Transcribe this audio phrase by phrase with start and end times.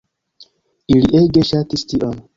[0.95, 2.23] Ili ege ŝatis tion.